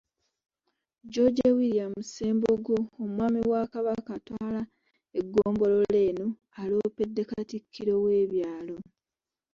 [1.11, 4.61] George William Ssembogo omwami wa Kabaka atwala
[5.19, 6.27] eggomboolola eno,
[6.61, 8.77] aloopedde Katikkiro w’ebyalo.